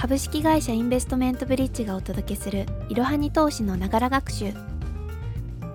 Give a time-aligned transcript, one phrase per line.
[0.00, 4.52] 株式会社インベストメントブリッジがお届けするいろはに投資のながら学習。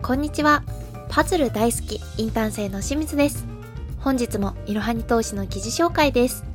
[0.01, 0.63] こんにちは。
[1.09, 3.45] パズル大好きインターン生の清水です。
[3.99, 6.45] 本日もいろはに投資の記事紹介です。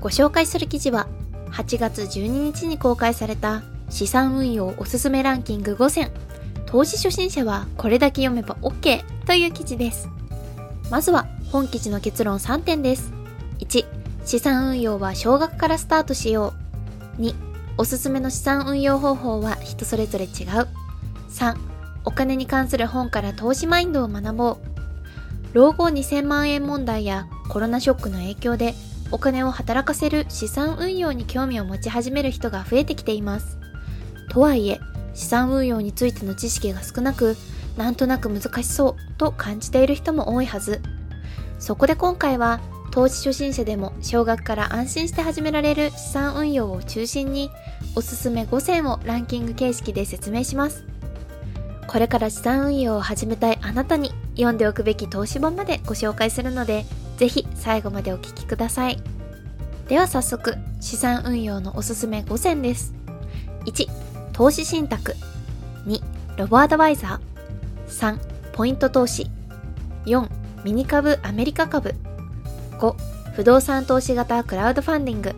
[0.00, 1.08] ご紹介する記事は
[1.50, 6.10] 8月12日に公開された資産運用おすすめランキング5選。
[6.64, 10.08] 投資初心者はこれだけ読めば OK という記事です。
[10.90, 13.12] まずは本記事の結論3点です。
[13.58, 13.84] 1
[14.24, 16.61] 資産運用は少額からスタートしよう。
[17.18, 17.34] 2
[17.78, 20.28] おすすめの資産運用方法は人それぞれ違う。
[21.30, 21.56] 3
[22.04, 24.56] お金に関する本から投資マインドを学ぼう。
[25.52, 28.74] 老後2000万円問題やコロナショックの影響で
[29.10, 33.58] お金を働かせる資産運用に興味を持ち始める人が増えてきています。
[34.30, 34.80] とはいえ
[35.14, 37.36] 資産運用についての知識が少なく
[37.76, 40.80] なんとなく難しそうと感じている人も多いはず。
[41.58, 42.60] そこで今回は
[42.92, 47.50] 投資初心者でも少額から安心して始められる資産運用を中心に
[47.96, 50.84] おすすめ5選をランキング形式で説明します。
[51.88, 56.84] これから資産運用を始めたいあなたに読んでおくべき投資本までご紹介するので
[57.16, 59.02] ぜひ最後までお聞きください。
[59.88, 62.92] では早速資産運用のおすすめ5選です。
[63.64, 63.88] 1
[64.34, 65.14] 投資信託。
[65.86, 66.02] 2
[66.36, 67.88] ロボアドバイザー。
[67.88, 68.18] 3
[68.52, 69.30] ポイント投資。
[70.04, 70.28] 4
[70.62, 71.94] ミニ株アメリカ株。
[72.82, 72.96] 5
[73.36, 75.36] 不動産投資型クラウドファンディング。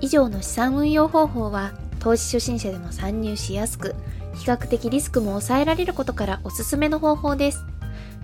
[0.00, 3.94] 以上の資産運用方法は投資初心者でも参入しやすく
[4.34, 7.62] 比較的リスクも抑えられることからおすすめの方法です。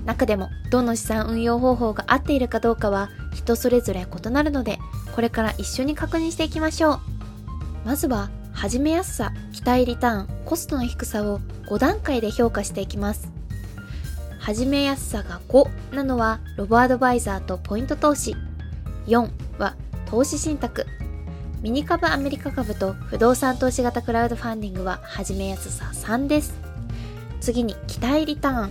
[0.07, 4.79] 中でもどの資産運用方法が合っているかどうかは人それぞれ異なるので
[5.15, 7.01] これから一緒に確認していきましょう。
[7.85, 13.36] まずは始めやすさ期待リターンコストの低さを5段階で評価していきます。
[14.47, 18.37] 始めやすさが5なのはロボアドバイザーとポイント投資。
[19.09, 19.75] 4は
[20.09, 20.87] 投資信託。
[21.63, 26.55] ミニ株アメリカ株と不動産投資型クラウドファンディングは始めやすさ3です。
[27.41, 28.71] 次に期待リターン。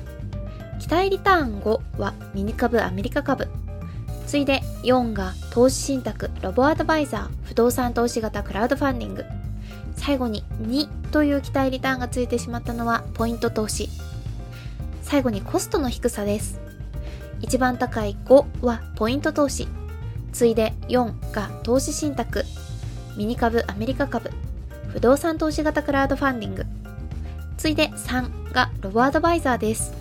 [0.80, 3.50] 期待リターン5はミニ株アメリカ株。
[4.28, 6.32] 次いで4が投資信託。
[6.42, 9.26] ロボアドバイザー不動産投資型クラウドファンディング。
[9.98, 13.90] 最後に2という期待リターンがついてしまったのはポイント投資。
[15.06, 16.60] 最後にコストの低さです。
[17.40, 19.68] 一番高い5はポイント投資。
[20.34, 22.44] 次いで4が投資信託。
[23.16, 24.32] ミニ株アメリカ株。
[24.90, 26.66] 不動産投資型クラウドファンディング。
[27.56, 29.94] 次いで3がロボアドバイザーです。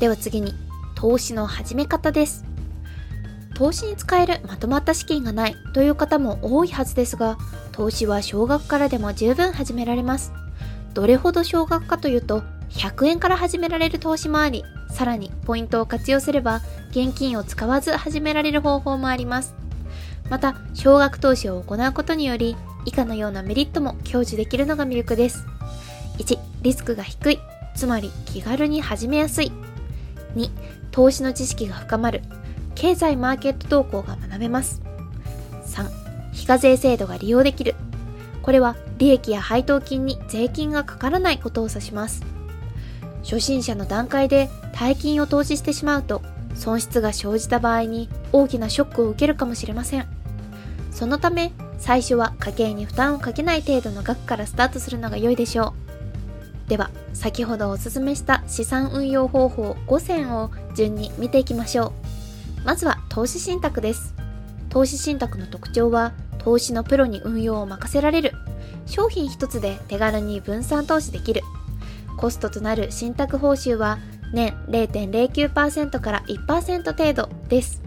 [0.00, 0.54] では次に、
[0.94, 2.46] 投資の始め方です。
[3.56, 7.36] 投資に使えるまとまった資金がないという方も多いはずですが、
[7.72, 10.32] 投資は少額からでも十分始められます。
[10.94, 19.54] どれほど少額かというと、100円から始められる投資もあり、さらにポイントを活用すれば現金を使わず始められる方法もあります。
[20.30, 25.44] また、少額投資を行うことにより、以下のようなメリットも享受できるのが魅力です。
[26.18, 27.38] 1、リスクが低い、
[27.74, 29.52] つまり気軽に始めやすい。
[30.34, 30.50] 2、
[30.90, 32.22] 投資の知識が深まる、
[32.74, 34.82] 経済マーケット動向が学べます。
[35.66, 35.88] 3、
[36.32, 37.74] 非課税制度が利用できる。
[38.42, 42.24] これは利益や配当金に税金がかからないことを指します。
[43.22, 46.22] 初心者の段階で大金を投資してしまうと
[46.54, 50.06] 損失が生じた場合に大きなショックを受けるかもしれません。
[50.90, 55.74] そのため最初は家計に負担をかけない程度の額からスタートするのが良いでしょ
[56.66, 56.68] う。
[56.68, 61.92] では先ほどおすすめした資産運用方法5選を順に見ていきましょ
[62.62, 62.66] う。
[62.66, 64.14] まずは投資信託です。
[64.68, 68.32] 投資信託の特徴は投資のプロに運用を任せられる。
[68.86, 71.42] 商品一つで手軽に分散投資できる。
[72.18, 73.98] コストとなる信託報酬は
[74.34, 77.80] 年0.09%から1%程度です。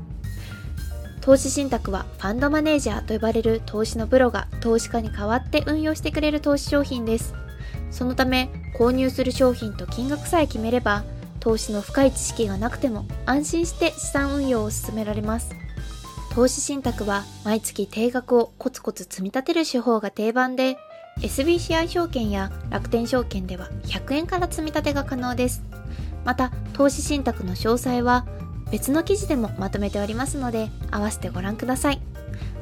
[1.19, 7.35] 投資信託はファンドマネージャーと呼ばれる投資のプロが投資家に代わって運用してくれる投資商品です。
[7.91, 8.49] そのため
[8.79, 11.03] 購入する商品と金額さえ決めれば
[11.39, 15.51] 投資の深い知識がなくても安心して資産運用を進められます。
[16.33, 20.77] 投資信託は毎月定額をコツコツ積み立てる手法が定番で
[21.19, 25.63] SBCI 証券や楽天証券では100円から積み立てが可能です。
[26.25, 28.25] また、投資信託の詳細は
[28.71, 32.01] 別の記事でもまとめておりますので、合わせてご覧ください。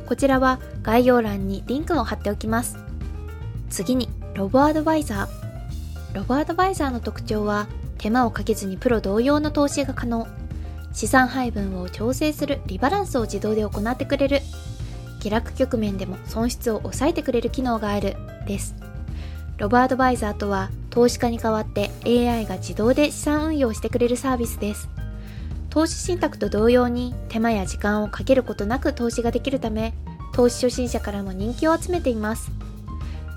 [0.07, 2.77] こちらは概要欄にリンクを貼っておきます。
[3.69, 6.15] 次に、ロボアドバイザー。
[6.15, 7.67] ロボアドバイザーの特徴は、
[7.99, 10.27] 手間をかけずにプロ同様の投資が可能。
[10.93, 14.41] 資産配分を調整するリバランスを自動で行ってくれる。
[15.19, 18.15] 下落局面でも損失を抑えてくれる機能がある
[18.47, 18.75] です。
[19.57, 24.89] ロボアドバイザーとは投資家に代わって AI が自動で資産運用してくれるサービスです。
[25.69, 29.93] 投資信託と同様に手間や時間をかけることなく投資ができるため
[30.33, 32.51] 投資初心者からも人気を集めています。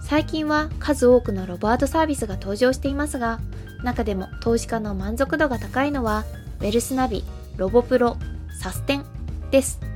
[0.03, 3.41] 最近は数多くのロボアートサービスが登場していますが
[3.83, 6.25] 中でも投資家の満足度が高いのは
[6.61, 7.25] ウェルスナビ、
[7.57, 8.17] ロボプロ、
[8.61, 9.05] サステン
[9.51, 9.92] です。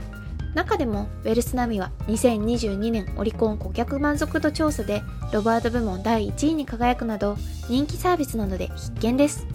[0.56, 7.36] 中でもウェルスナビは2022年オリコン顧客満足度調査でロボアート部門第1位に輝くなど
[7.68, 9.46] 人気サービスなので必見です。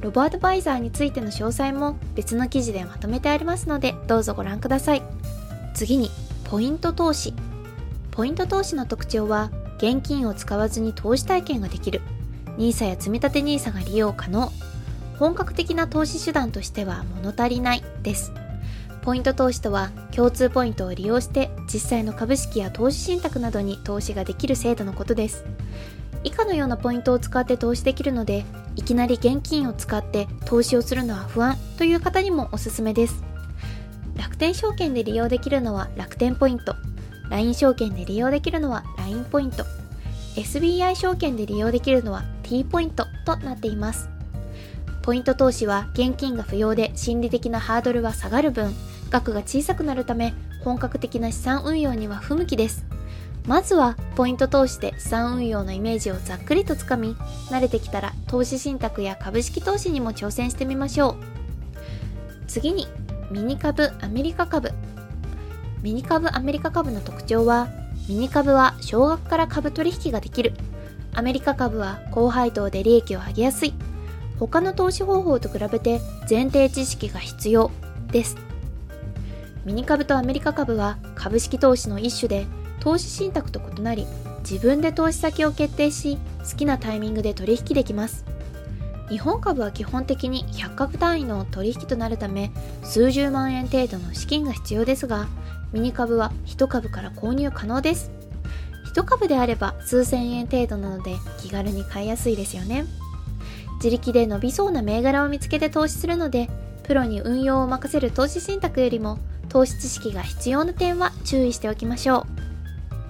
[0.00, 5.02] ロボアドバイザーについての詳細も別の記事でまとめてありますのでどうぞご覧ください。
[5.74, 6.10] 次に
[6.44, 7.34] ポイント投資。
[8.10, 12.00] ポイント投資の特徴は現金を使わずに投資体験ができる。
[12.56, 14.50] NISA や積立 NISA が利用可能。
[15.18, 18.32] 本格的な投資手段としては物足りないです。
[19.02, 25.44] ポイント投資とは共通ポイントを利用して実際の株式や投資信託などに投資ができる制度のことです。
[26.22, 28.44] 以下のようなポイントを使って投資できるので
[28.76, 33.22] いきなり現金を使って投資をするのは不安という方にもおすすめです。
[34.16, 36.76] 楽天証券で利用できるのは楽天ポイント。
[37.30, 39.64] LINE 証券で利用できるのは LINE ポイント。
[40.36, 44.10] SBI 証券で利用できるのは T ポイントとなっています。
[45.02, 48.74] ポイント投資は現金が不要で心理的なハードルは下がる分
[49.10, 50.34] 額が小さくなるため
[50.64, 52.84] 本格的な資産運用には不向きです。
[53.46, 57.16] まずはポイント投資で資産運用のイメージをざっくりとつかみ
[57.48, 61.16] 慣れてきたら投資信託や株式投資にも挑戦してみましょう。
[62.46, 62.86] 次に
[63.30, 64.72] ミニ株アメリカ株。
[65.82, 67.68] ミニ株アメリカ株の特徴は
[68.08, 70.52] ミニ株は少額から株取引ができる。
[71.14, 73.74] アメリカ株は高配当で利益を上げやすい。
[74.38, 77.70] 他の投資方法と比べて前提知識が必要
[78.12, 78.49] です。
[79.70, 82.44] ミニ株とアメリカ株は株式投資の一種で
[82.80, 84.04] 投資信託と異なり
[84.40, 88.24] 自分で投資先を決定し好きなタイミングで取引できます。
[89.08, 92.50] 日本株は基本的に100株単位の取引となるため
[92.82, 95.28] 数十万円程度の資金が必要ですが
[95.72, 98.10] ミニ株は1株から購入可能です。
[98.92, 102.86] 1株であれば数千円程度なので気軽に買いやすいですよね。
[103.76, 106.50] 自力で伸びそうな銘柄を見つけて投資するので
[106.82, 109.20] プロに運用を任せる投資信託よりも
[109.50, 112.26] 投資知識が必要な点は注意しておきましょう。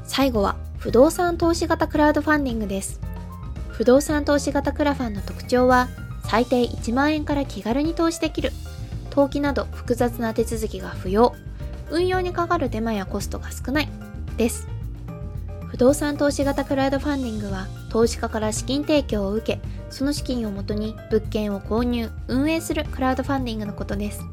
[0.05, 3.01] 最後は不動産投資型クラウドファンディングです。
[3.69, 5.89] 不動産投資型クラファンの特徴は
[6.25, 8.53] 最低1万円から気軽に投資できる。
[9.11, 11.35] 登記など複雑な手続きが不要。
[11.91, 13.89] 運用にかかる手間やコストが少ない。
[14.37, 14.67] です。
[15.69, 19.61] 不動産投資型クラウドファンディングは投資家から資金提供を受け
[19.91, 24.25] その資金をもとに物件を購入運営するクラウドファンディングのことです。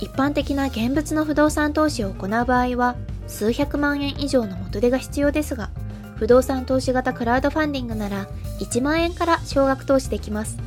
[0.00, 2.96] 一般的な現物の不動産投資を行う場合は
[3.26, 5.70] 数百万円以上の元手が必要ですが
[6.16, 8.26] 不動産投資型クラウドファンディングなら
[8.60, 10.58] 1万円から少額投資できます。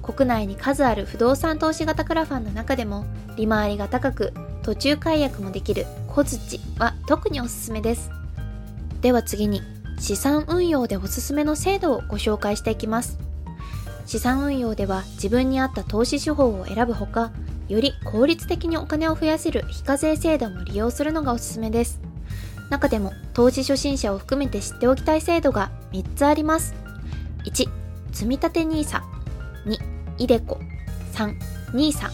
[0.00, 3.04] 国内に数ある不動産投資型クラファンの中でも
[3.36, 4.32] 利回りが高く
[4.62, 8.10] 途中解約もできる小槌は特におすすめです。
[9.00, 9.62] では次に
[9.98, 13.18] 資産運用でおすすめの制度をご紹介していきます。
[14.06, 17.32] 資産運用では自分に合った投資手法を選ぶほか
[17.68, 22.00] より効率的にお金を増やせる非課税制度も利用するのがおすすめです。
[22.70, 26.74] 中でも投資初心者を含めて知っておきたい制度が3つあります。
[27.44, 27.68] 1、
[28.12, 29.00] 積立 NISA。
[29.66, 29.78] 2、
[30.18, 30.58] イデコ。
[31.14, 31.36] 3、
[31.72, 32.10] NISA。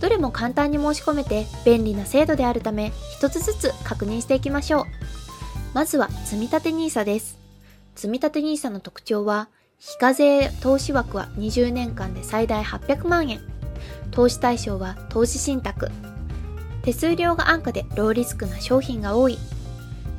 [0.00, 4.84] どれも簡単に申し込めて便利な制度であるため一つずつ確認していきましょう。
[5.72, 7.38] まずは積立 NISA です。
[7.94, 9.48] 積立 NISA の特徴は
[9.78, 13.40] 非課税投資枠は20年間で最大800万円。
[14.10, 15.90] 投資対象は投資信託。
[16.82, 19.38] 手数料が安価でローリスクな商品が多い。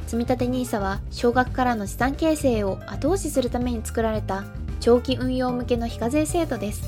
[0.08, 4.44] 積立 NISA は少額からの資産形成を後押しするために作られた
[4.80, 6.84] 長期運用向けの非課税制度です。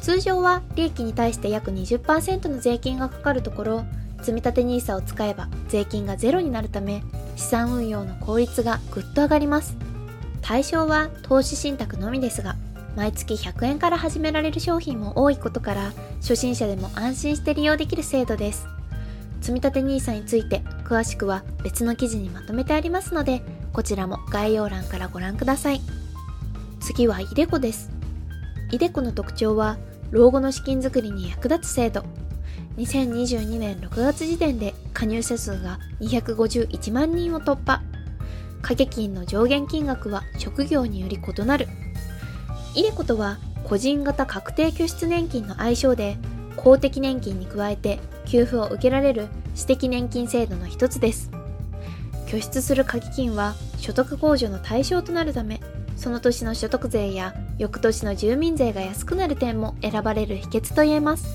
[0.00, 3.84] 通常は利益に対して約20%の税金がかかるところ
[4.20, 7.02] 積立 NISA を使えば税金がゼロになるため
[7.36, 9.76] 資産運用の効率がぐっと上がります。
[10.40, 12.56] 対象は投資信託のみですが
[12.96, 18.66] 毎月100円から始められる商品も多いことから初心者でも安心して利用できる制度です。
[19.40, 25.80] 積立 NISA について詳しくは別の記事にまとめてありますのでこちらも概要欄からご覧ください。
[26.80, 27.90] 次は iDeCo です。
[28.70, 29.78] iDeCo の特徴は
[30.10, 32.04] 老後の資金づくりに役立つ制度。
[32.76, 37.82] 2022年6月時点で加入者数が251万人を突破。
[38.62, 41.66] 掛け金の上限金額は職業により異なる。
[42.74, 46.16] イデコとは個人型確定拠出年金の愛称で
[46.56, 51.30] 公的年金に加えて給付を受けられる私的年金制度の一つです
[52.26, 55.60] 拠出する掛け金は所得控除の対象となるため
[55.96, 61.26] その年の所得税や翌年の住民税が安くなる点も選ばれる秘訣と言えます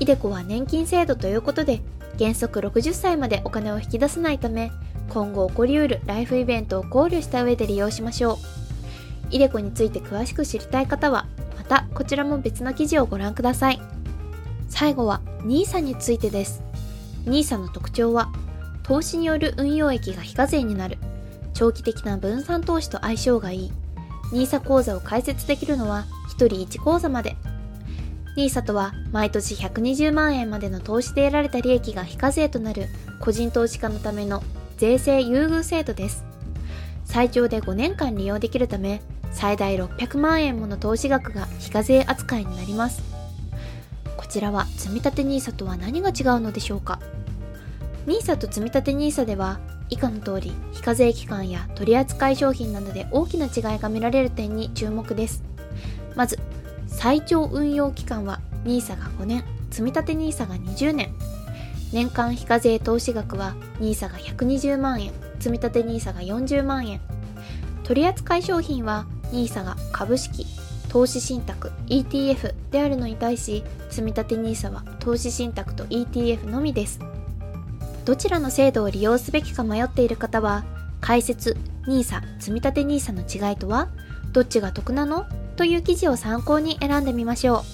[0.00, 1.80] イデコは年金制度ということで
[2.18, 4.70] 原則60歳までお金を引き出せないため、
[5.08, 8.63] 今後起こりうるライフイベントを考慮した上で利用しましょう。
[9.34, 11.26] イデコについて詳しく知りたい方は、
[11.58, 13.80] またこちらも別の記事をご覧ください。
[14.68, 16.62] 最後は NISA についてです。
[17.26, 18.30] NISA の特徴は、
[18.84, 20.98] 投資による運用益が非課税になる、
[21.52, 23.72] 長期的な分散投資と相性がいい、
[24.30, 26.04] NISA 口座を開設できるのは
[26.38, 27.36] 1人1口座まで。
[28.36, 32.86] NISA とは毎年120万円までの投資で得られた利益が非課税となる
[33.18, 34.44] 個人投資家のための
[34.76, 36.24] 税制優遇制度です。
[37.04, 39.02] 最長で5年間利用できるため、
[39.34, 43.02] 最大600万円もの投資額が非課税扱いになります。
[44.16, 46.98] こちらは積立 NISA とは何が違うのでしょうか
[48.06, 49.60] ？NISA と積立 NISA では
[49.90, 55.42] 以下の通り非課税期間や取扱商品などで大きな違いが見られる点に注目です。
[56.16, 56.38] まず
[56.86, 61.14] 最長運用期間は NISA が5年積立 NISA が20年。
[61.92, 67.00] 年間非課税投資額は NISA が120万円積立 NISA が40万円。
[67.84, 70.46] 取扱商品は NISA が株式
[70.88, 77.00] 投資信託 ETF であるのに対し積立 NISA は投資信託と ETF のみです
[78.04, 80.64] どちらの制度を利用すべきか迷っている方は、
[81.00, 83.88] 解説 NISA 積立 NISA の違いとは、
[84.32, 85.26] どっちが得なの？
[85.56, 87.64] という記事を参考に選んでみましょ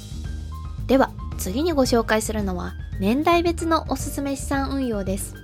[0.86, 0.88] う。
[0.88, 5.34] では、次にご紹介するのは、年代別のおすすめ資産運用です。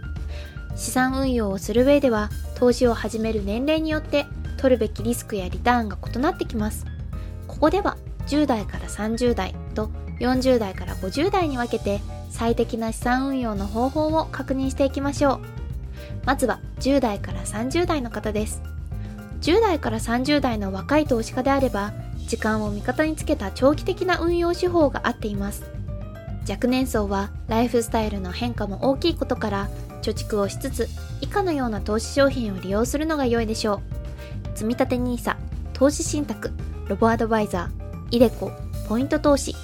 [0.76, 6.86] 資産運用をする上では、投資を始める年齢によって取るべきリスクやリターンが異なってきます。
[7.46, 7.96] ここでは
[8.26, 15.40] 10代から30代と40代から50代に分けて最適な資産運用の方法を確認していきましょう。
[16.24, 18.62] まずは10代から30代の方です。
[19.42, 21.92] 10代から30代の若い投資家であれば、
[22.26, 25.64] 時間を味方につけた長期的な運用手法が合っています。
[26.48, 29.68] 若年層はライフスタイルの変化も大きいことから
[30.02, 30.88] 貯蓄をしつつ
[31.20, 33.95] 以下のような投資商品を利用するのが良いでしょう。
[34.56, 35.36] 積立 NISA、
[35.74, 36.50] 投資信託、
[36.88, 38.50] ロボアドバイザー、イデコ、
[38.88, 39.54] ポイント投資、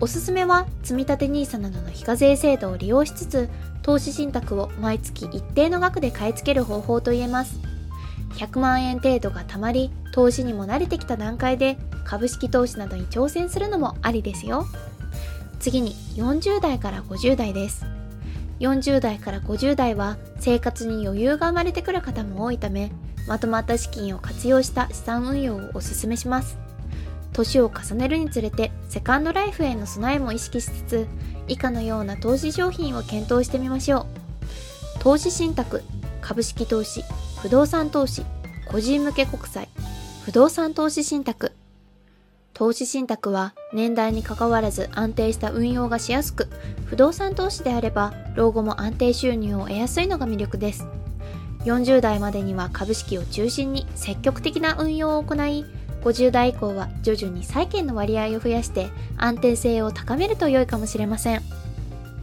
[0.00, 3.48] おすすめは積立 NISA などの非課税制度を利用しつつ
[3.82, 7.60] 投資信託を毎月一定の額で買い付ける方法といえます。
[8.34, 14.66] 100万円程度がたまり投資にも慣れてきた段階で株式投資などに挑戦するのもありですよ。
[15.60, 17.86] 次に40代から50代です。
[18.58, 22.90] 40代から50代は生活に余裕が生まれてくる方も多いため
[23.26, 26.58] まとまった資金を活用した資産運用をおすすめします。
[27.32, 31.06] 年を重ねるにつれてセカンドライフへの備えも意識しつつ
[31.48, 34.06] 以下のような投資商品を検討してみましょう。
[35.00, 35.82] 投資信託
[36.20, 37.02] 株式投資
[37.40, 38.24] 不動産投資
[38.70, 39.68] 個人向け国債
[40.24, 41.52] 不動産投資信託。
[42.54, 46.48] 投資信託は年代にかかわらず安定した運用がしやすく
[46.84, 50.86] 不動産投資であれば老後も安定収入を得やすいのが魅力です。
[51.64, 55.64] 40代までには株式を中心に積極的な運用を行い
[56.02, 61.42] 50代以降は徐々に債券の割合を増やして安定性を高めると良いかもしれません。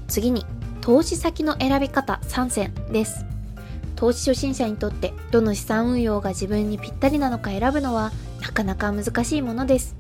[0.08, 0.46] 次に
[0.82, 3.26] 投資先の選び方3選です。
[3.96, 9.96] 投資初心者にとってどの資産運用が自分にぴったりなのか選ぶのはなかなか難しいものです。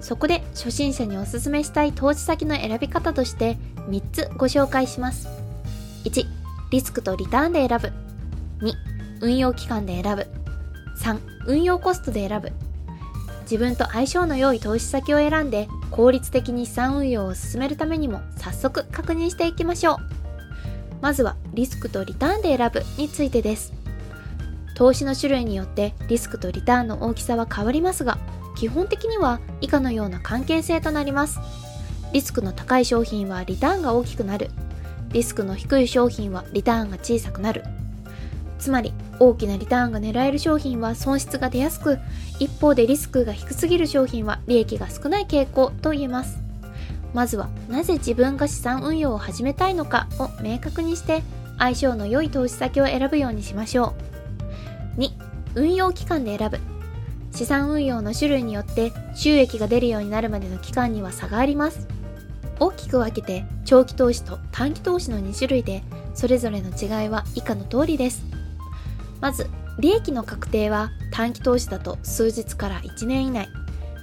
[0.00, 5.28] そこで初心者におすすめしたい投資先の選び方として3つご紹介します。
[6.04, 6.24] 1
[6.70, 8.07] リスクとリターンで選ぶ。
[8.60, 8.72] 2
[9.20, 10.26] 運用期間で選ぶ。
[10.98, 12.52] 3運用コストで選ぶ。
[13.42, 19.96] 自分と相性の良い投資先を選んで効率的に資産運用を進めるためにも早速確認していきましょう。
[21.00, 23.72] まずはリスクとリターンで選ぶについてです。
[24.74, 28.18] 投資の種類によってリスクとリターンの大きさは変わりますが
[28.56, 31.40] 基本的には以下のような関係性となります。
[32.12, 34.50] リスクの高い商品はリターンが大きくなる。
[35.10, 37.64] リスクの低い商品はリターンが小さくなる。
[38.58, 41.98] つまり大きなリターンが狙える商品は損失が出やすく
[42.38, 46.38] 一方でリスクが低すぎる商品は利益が少ない傾向と言えます。
[47.14, 51.22] まずはなぜ自分が資産運用を始めたいのかを明確にして
[51.58, 53.94] 相性の良い投資先を選ぶようにしましょ
[54.96, 55.00] う。
[55.00, 55.10] 2
[55.54, 56.58] 運用期間で選ぶ。
[57.32, 61.86] 資産運用の種類によって収益が出るようになるまでの期間には差があります。
[62.60, 65.82] 大きく分けて長期投資と短期投資の2種類で
[66.14, 68.27] それぞれの違いは以下の通りです。
[69.20, 69.48] まず
[69.78, 73.48] 利益の確定は短期投資だと数日から1年以内。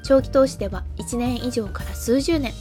[0.04, 2.54] 長期投資では1年以上から数十年。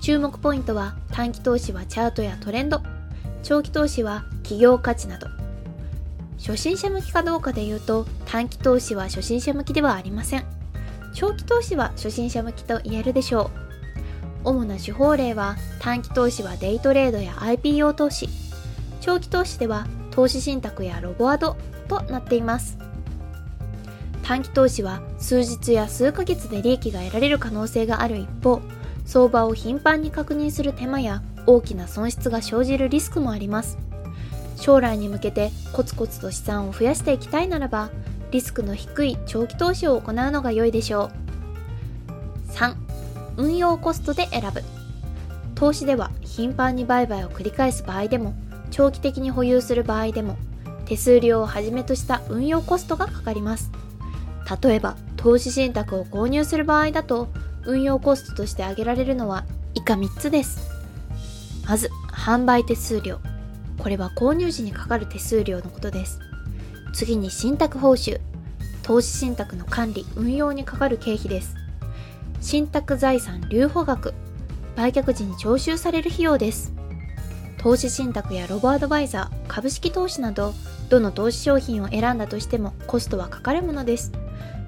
[0.00, 2.82] 注目ポイントは短期投資はチャートやトレンド。
[3.42, 5.28] 長期投資は企業価値など。
[6.38, 10.44] 初心者向きかどうかで言うと短期投資は初心者向きではありません。
[11.14, 13.50] 長期投資は初心者向きと言えるでしょ
[14.44, 14.48] う。
[14.48, 18.28] 主な手法例は短期投資はデイトレードや IPO 投資。
[19.00, 19.86] 長期投資では
[20.18, 21.56] 投資信託やロボアド
[21.86, 22.76] となっています。
[24.24, 28.60] 短期投資は数日や数ヶ月で利益が得られる可能性がある一方
[29.04, 33.78] 相場を頻繁に確認する手間や大きな損失が生じるリスクもあります。
[34.56, 37.90] 将来に向けてコツコツと資産を増やしていきたいならば
[38.32, 41.12] リスクの低い長期投資を行うのが良いでしょ
[42.48, 42.52] う。
[42.54, 42.74] 3
[43.36, 44.64] 運用コストで選ぶ。
[45.54, 48.34] 投資では頻繁に売買を繰り返す場合でも
[48.70, 50.36] 長期的に保有する場合でも
[50.84, 53.70] 手数料をはじめとした運用コストがかかります。
[54.62, 57.28] 例えば投資信託を購入する場合だと
[57.66, 59.44] 運用コストとして挙げられるのは
[59.74, 60.70] 以下3つです。
[61.68, 63.18] まず販売手数料。
[63.78, 66.18] これは購入時にかかる手数料のことです。
[66.94, 68.20] 次に信託報酬。
[68.82, 71.54] 投資信託の管理運用にかかる経費です。
[72.40, 74.14] 信託財産留保額。
[74.76, 76.77] 売却時に徴収される費用です。
[77.58, 80.54] 投資信託やロボアドバイザー株式投資など
[80.88, 84.12] どの投資商品を選んだとしてもコストはかかるものです。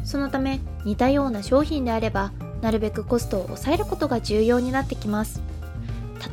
[0.05, 2.33] そのため似たような商品であれば
[2.63, 5.41] なるべくコストを抑えることが重要になってきます。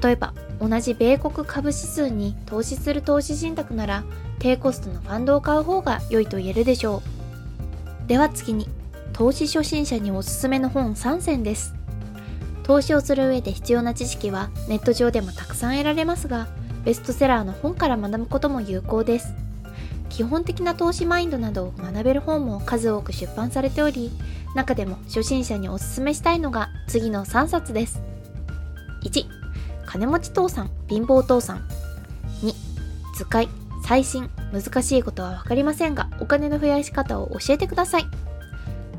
[0.02, 4.04] 例えば同じ米国株指数に投資する投資信託なら
[4.40, 7.04] 低コストのファンドを買う方が良いと言えるでしょ
[8.06, 8.08] う。
[8.08, 8.68] では次に
[9.14, 11.77] 投資初心者におすすめの本3選です。
[12.68, 16.48] 投資をする上で必要な知識はネット上でもたくさん得られますが
[16.84, 19.34] ベストセラーの本から学ぶことも有効です。
[20.10, 24.12] 基本的な投資マインドなどを学べる本も数多く出版されており
[24.56, 28.02] 中でも初心者におすすめしたいのが次の3冊です。
[29.04, 29.26] 1
[29.86, 31.58] 金持ち父さん貧乏父さん
[32.42, 32.54] 2
[33.16, 33.48] 図解
[33.86, 38.04] 最新難しいことは分かりませんがお金の増やし方を教えてください。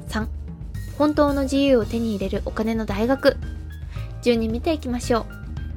[0.09, 0.27] 3
[0.97, 3.37] 本当の自由を手に入れるお金の大学。
[4.29, 5.27] 順に見ていきましょう。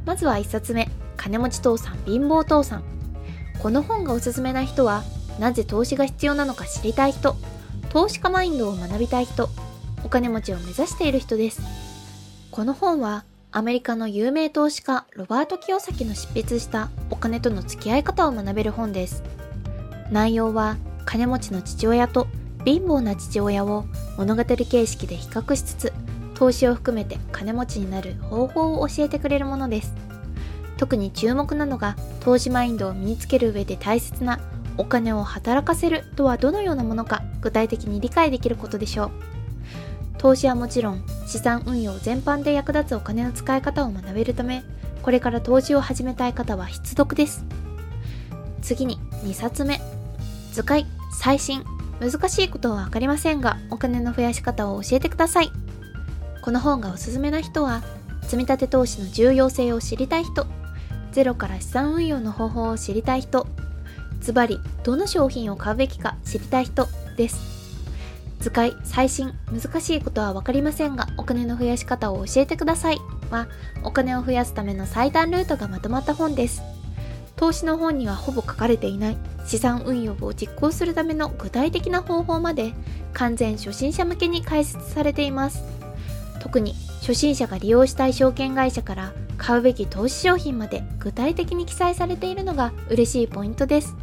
[0.06, 0.90] まずは1冊目。
[1.16, 2.84] 金持ち父さん貧乏父さん。
[3.62, 5.04] この本がおすすめな人は
[5.40, 7.38] なぜ投資が必要なのか知りたい人。
[7.90, 9.48] 投資家マインドを学びたい人。
[10.04, 11.62] お金持ちを目指している人です。
[12.52, 19.24] この本はアメリカの有名投資家ロバート清崎の執筆したお金との付き合い方を学べる本です。
[20.12, 22.28] 内容は金持ちの父親と
[22.66, 23.86] 貧乏な父親を
[24.18, 25.94] 物語形式で比較しつつ
[26.42, 29.94] 投資を含めて金持ちになる方法を教えてくれるものです。
[30.76, 34.40] 特に注目なのが投資マインドを身につける上で大切な
[34.76, 39.12] お金を働かせるとはどのようなものか具体的に理解できることでしょう。
[40.18, 44.64] 投資はもちろん資産運用全般で役立つお金の使い方を学べるため
[45.04, 47.46] これから投資を始めたい方は必読です。
[48.64, 49.80] 次に2冊目。
[50.54, 51.64] 図解最新。
[52.00, 55.52] 難しいことは分かりませんがお金の増やし方を教えてください。
[56.42, 57.84] この本がおすすめな人は
[58.24, 60.48] 積立投資の重要性を知りたい人
[61.12, 63.48] ゼロから資産運用の方法を知りたい人
[64.20, 67.52] ズバリどの商品を買うべきか知りたい人です
[68.42, 72.98] 図解、最新、難しいことは分かりませんが、お金の増やし方を教えてください
[73.30, 73.48] は、
[73.84, 76.64] お金を増やすための最短ルートがまとまった本です。
[77.36, 82.74] 投資の本にはほぼ書かれていない資産運用を実行するための具体的な方法まで
[83.14, 85.81] 完全初心者向けに解説されています。
[86.42, 93.96] 特に初心者が利用したい証券会社から買うべき投資商品まで具体的に記載されているのが嬉しいポイントです。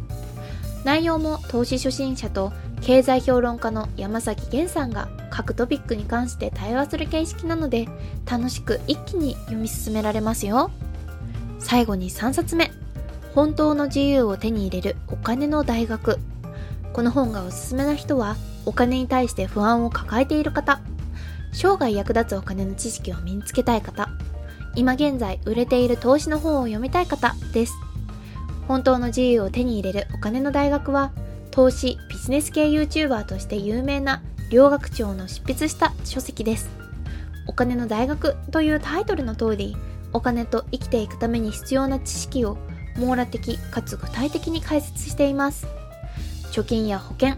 [0.85, 7.89] 内容も投資初心者と経済評論家の山崎源さんが各トピックに関して対話する形式なので
[8.25, 10.71] 楽しく一気に読み進められますよ。
[11.59, 12.71] 最後に3冊目。
[13.35, 16.19] 本当の自由を手に入れるお金の大学。
[16.93, 20.79] この本がおすすめな人はお金に対して不安を抱えている方。
[21.51, 24.09] 生涯役立つお金の知識を身につけたい方。
[24.75, 27.73] 今現在売れている投資の本を読みたい方です。
[28.67, 31.11] 本当の自由を手に入れるお金の大学は
[31.51, 36.69] 投資ビジネス系 YouTuber として有名な両学長の執筆した書籍です。
[37.47, 39.75] お金の大学というタイトルの通り
[40.13, 42.57] お金と生きていくために必要な知識を
[42.97, 45.67] 網羅的かつ具体的に解説しています。
[46.51, 47.29] 貯金や保険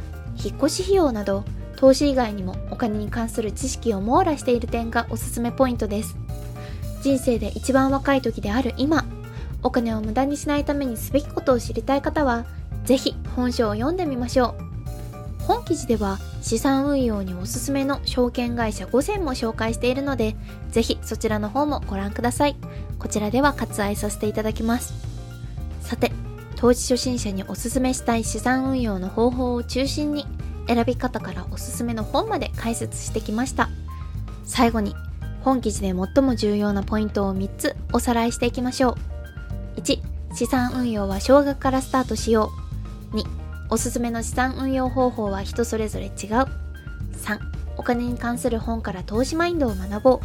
[0.44, 1.44] 引っ越し費用など
[1.82, 6.16] 投資以外にもお金に関する知識を網羅している点がおすすめポイントです。
[7.02, 9.04] 人生で一番若い時である今
[9.64, 12.46] お金を無駄にしないためにすべきことを知りたい方は
[12.86, 14.56] ぜひ本書を読んでみましょ
[15.40, 15.44] う。
[15.46, 20.36] 本記事では資産運用におすすめの証券会社5選も紹介しているので
[20.70, 22.56] ぜひそちらの方もご覧ください。
[23.00, 24.94] こちらでは割愛させていただきます。
[25.82, 26.12] さて
[26.58, 30.28] 投資初心者におすすめしたい資産運用の方法を中心に
[30.74, 33.70] 選び方からおすすめの本まで解説してきました
[34.46, 34.96] 最後に
[35.44, 38.92] 本記事で最も重要なポイントを3つおさらいしていきましょ
[39.78, 39.80] う。
[39.80, 40.00] 1、
[40.36, 42.52] 資産運用は少額からスタートしよ
[43.12, 43.16] う。
[43.16, 43.24] 2、
[43.70, 46.12] おすすめの資産運用方法は人それぞれ違う。
[46.12, 46.48] 3、
[47.78, 50.20] お金に関する本から投資マインドを学ぼう。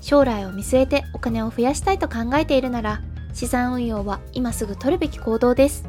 [0.00, 3.00] 将来を見据えてお金を増やしたいと考えているなら、
[3.32, 5.84] 資産運用は今すぐ取るべき行動です。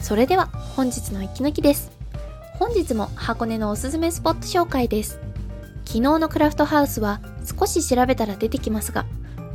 [0.00, 1.95] それでは本日の息抜きです。
[2.58, 5.20] 本日も箱根のおすすめスポット紹介です。
[5.84, 9.04] 昨日のクラフトハウスは少し調べたら出てきますが、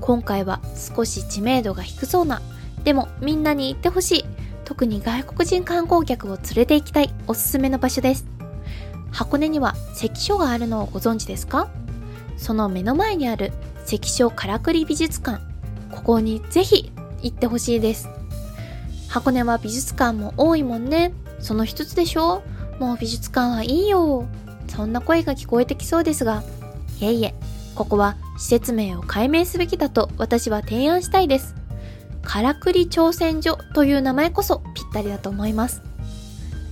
[0.01, 2.43] 今回は少し知名度が低そうな、
[2.83, 4.25] でもみんなに行ってほしい、
[4.65, 8.27] 特に外国人観光客を連れて行きたいおすすめの場所です。
[9.11, 11.69] 箱根には関所があるのをご存知ですか？
[12.37, 13.51] その目の前にある
[13.83, 15.41] 関所からくり美術館。
[15.89, 16.91] ここにぜひ
[17.23, 18.07] 行ってほしいです。
[19.09, 21.13] 箱根は美術館も多いもんね。
[21.39, 22.43] その一つでしょ？
[22.81, 24.25] もう美術館はいいよ。
[24.67, 26.43] そんな声が聞こえてきそうですが、
[26.99, 27.35] いえいえ、
[27.75, 31.53] ここは施設名を改名すべきだと私は提案したいです。
[32.23, 35.83] からくり挑戦所という名前こそぴったりだと思います。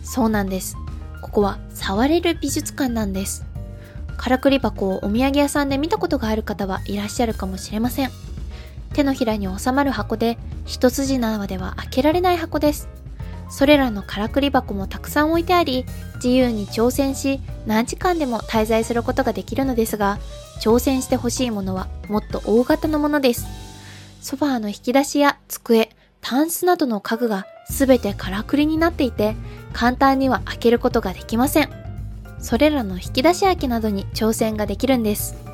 [0.01, 0.77] そうなんです。
[1.21, 3.45] ここは触れる美術館なんです。
[4.17, 8.09] からくり箱をお土産屋さんで見たことがある方はいらっしゃるかもしれません。
[8.95, 12.89] 手のひらに収まる箱で一筋縄では開けられない箱です。
[13.49, 15.85] それらのからくり箱もたくさん置いてあり、
[16.15, 20.19] 自由に挑戦し、何時間でも滞在することができるのですが、
[20.61, 23.45] 挑戦してほしいものはもっと大型のものです。
[24.21, 25.89] ソファーの引き出しや机、
[26.21, 29.35] タンスなどの家具がすべてからくりになっていて、
[29.73, 31.69] 簡単には開けることができません。
[32.39, 35.48] それらの引き出し開けなどに挑戦ができるんです。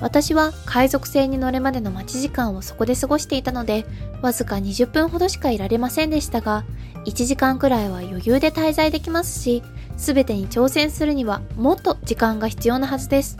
[0.00, 3.84] 私は海賊船に乗るまでの待ち時間をそこで過ごしていたので、
[4.22, 6.64] わずか20分ほどしかいられませんでしたが、
[7.04, 9.62] 1時間くらいは余裕で滞在できますし、
[9.96, 13.38] すべてに挑戦するにはもっと時間が必要なはずです。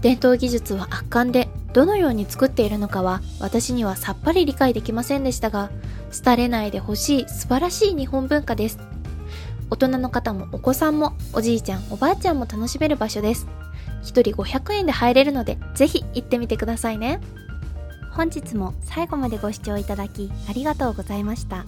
[0.00, 5.70] 伝統技術は圧巻で、どのように作っているのかは私にはさっぱり理解できませんでしたが、
[6.24, 8.78] 廃れないでほしい素晴らしい日本文化です。
[9.70, 13.48] 大人の方もお子さんもおじいちゃんおばあちゃんも楽しめる場所です。
[14.04, 17.20] 1人500円で入れるので、ぜひ行ってみてくださいね。
[18.12, 21.64] 本日も最後までご視聴いただきありがとうございました。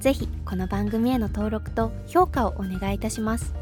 [0.00, 3.52] ぜひこの番組への登録と評価をお願いいたします。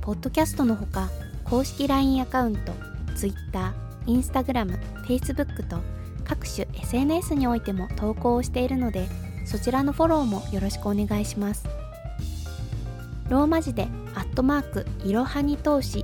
[0.00, 1.10] ポッドキャストのほか、
[1.44, 2.72] 公式 LINE アカウント、
[3.14, 3.72] Twitter、
[4.06, 5.78] Instagram、Facebook と
[6.24, 9.06] 各種 SNS においても投稿をしているので、
[9.44, 11.66] そちらのフォローもよろしくお願いします。
[13.28, 16.03] ローマ字でアットマークいろはに投資